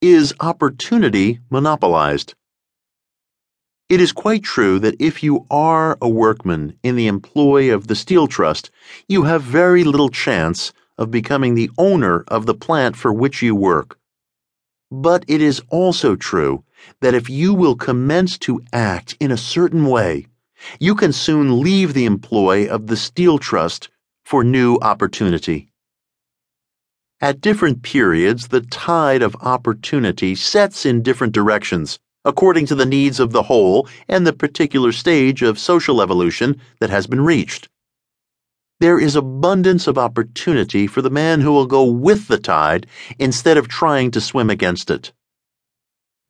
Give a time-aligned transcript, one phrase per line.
[0.00, 2.34] is opportunity monopolized.
[3.88, 7.96] It is quite true that if you are a workman in the employ of the
[7.96, 8.70] Steel Trust,
[9.08, 13.54] you have very little chance of becoming the owner of the plant for which you
[13.54, 13.98] work.
[14.90, 16.64] But it is also true
[17.00, 20.26] that if you will commence to act in a certain way,
[20.78, 23.88] you can soon leave the employ of the Steel Trust
[24.24, 25.67] for new opportunity.
[27.20, 33.18] At different periods, the tide of opportunity sets in different directions according to the needs
[33.18, 37.68] of the whole and the particular stage of social evolution that has been reached.
[38.80, 42.86] There is abundance of opportunity for the man who will go with the tide
[43.18, 45.12] instead of trying to swim against it.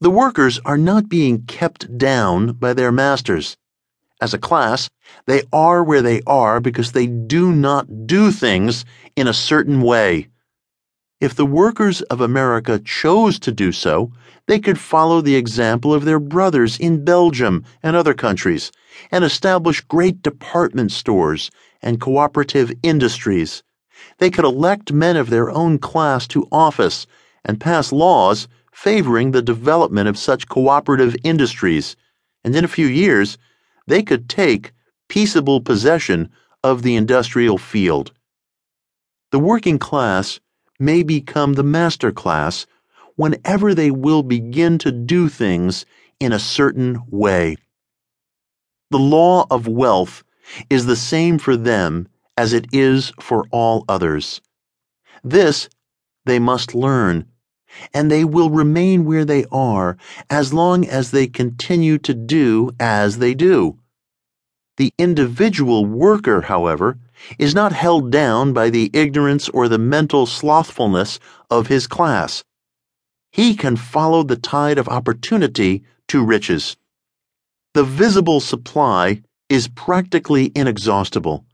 [0.00, 3.56] The workers are not being kept down by their masters.
[4.20, 4.88] As a class,
[5.26, 8.84] they are where they are because they do not do things
[9.16, 10.28] in a certain way.
[11.20, 14.12] If the workers of America chose to do so,
[14.46, 18.70] they could follow the example of their brothers in Belgium and other countries
[19.10, 21.50] and establish great department stores
[21.82, 23.64] and cooperative industries.
[24.18, 27.04] They could elect men of their own class to office
[27.44, 31.96] and pass laws favoring the development of such cooperative industries,
[32.44, 33.38] and in a few years,
[33.88, 34.72] they could take
[35.08, 36.30] peaceable possession
[36.62, 38.12] of the industrial field.
[39.32, 40.38] The working class
[40.78, 42.66] may become the master class
[43.16, 45.84] whenever they will begin to do things
[46.20, 47.56] in a certain way.
[48.90, 50.22] The law of wealth
[50.70, 54.40] is the same for them as it is for all others.
[55.24, 55.68] This
[56.24, 57.26] they must learn,
[57.92, 59.96] and they will remain where they are
[60.30, 63.78] as long as they continue to do as they do.
[64.76, 66.98] The individual worker, however,
[67.38, 71.18] is not held down by the ignorance or the mental slothfulness
[71.50, 72.44] of his class.
[73.30, 76.76] He can follow the tide of opportunity to riches.
[77.74, 81.44] The visible supply is practically inexhaustible.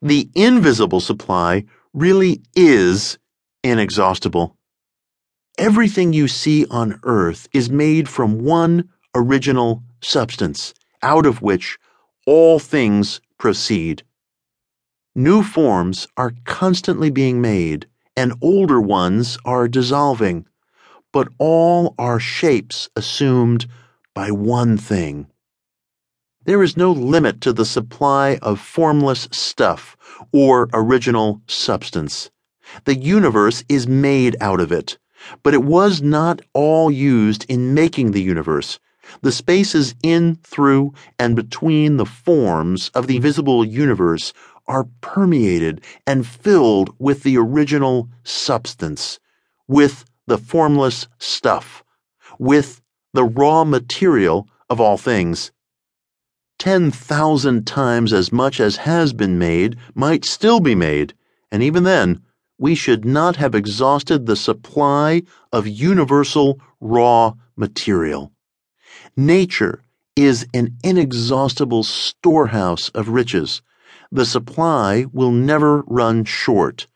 [0.00, 3.18] The invisible supply really is
[3.62, 4.56] inexhaustible.
[5.58, 11.78] Everything you see on earth is made from one original substance, out of which
[12.26, 14.02] all things proceed.
[15.16, 17.86] New forms are constantly being made,
[18.16, 20.44] and older ones are dissolving,
[21.12, 23.66] but all are shapes assumed
[24.12, 25.28] by one thing.
[26.46, 29.96] There is no limit to the supply of formless stuff
[30.32, 32.32] or original substance.
[32.84, 34.98] The universe is made out of it,
[35.44, 38.80] but it was not all used in making the universe.
[39.22, 44.32] The spaces in, through, and between the forms of the visible universe
[44.66, 49.20] are permeated and filled with the original substance,
[49.68, 51.84] with the formless stuff,
[52.38, 52.80] with
[53.12, 55.52] the raw material of all things.
[56.58, 61.14] Ten thousand times as much as has been made might still be made,
[61.52, 62.22] and even then,
[62.58, 65.22] we should not have exhausted the supply
[65.52, 68.32] of universal raw material.
[69.16, 69.82] Nature
[70.16, 73.60] is an inexhaustible storehouse of riches
[74.10, 76.86] the supply will never run short.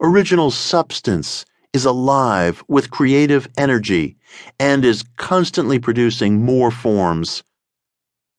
[0.00, 4.16] Original substance is alive with creative energy
[4.58, 7.42] and is constantly producing more forms.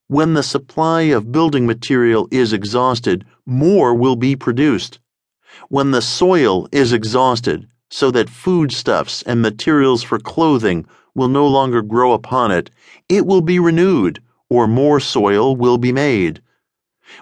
[0.08, 5.00] When the supply of building material is exhausted, more will be produced.
[5.70, 11.82] When the soil is exhausted, so that foodstuffs and materials for clothing will no longer
[11.82, 12.70] grow upon it,
[13.10, 16.42] it will be renewed, or more soil will be made.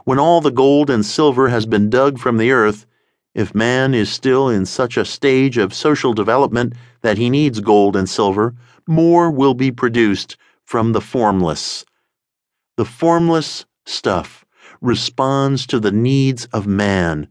[0.03, 2.85] When all the gold and silver has been dug from the earth,
[3.33, 7.95] if man is still in such a stage of social development that he needs gold
[7.95, 8.55] and silver,
[8.87, 11.85] more will be produced from the formless.
[12.77, 14.45] The formless stuff
[14.81, 17.27] responds to the needs of man.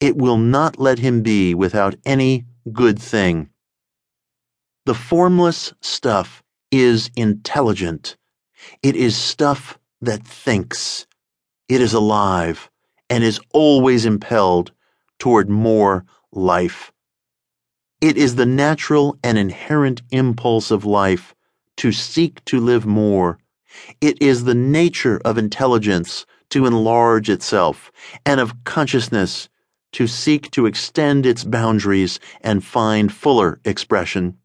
[0.00, 3.50] It will not let him be without any good thing.
[4.86, 8.16] The formless stuff is intelligent.
[8.82, 11.06] It is stuff that thinks.
[11.68, 12.70] It is alive
[13.10, 14.72] and is always impelled
[15.18, 16.92] toward more life.
[18.00, 21.34] It is the natural and inherent impulse of life
[21.78, 23.38] to seek to live more.
[24.00, 27.92] It is the nature of intelligence to enlarge itself
[28.24, 29.48] and of consciousness
[29.92, 34.38] to seek to extend its boundaries and find fuller expression.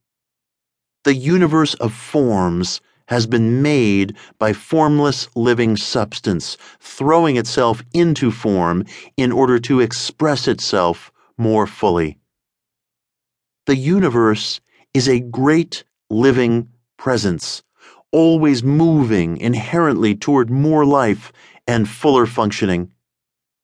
[1.04, 8.86] The universe of forms has been made by formless living substance, throwing itself into form
[9.18, 12.18] in order to express itself more fully.
[13.66, 14.62] The universe
[14.94, 17.64] is a great living presence,
[18.12, 21.34] always moving inherently toward more life
[21.68, 22.93] and fuller functioning.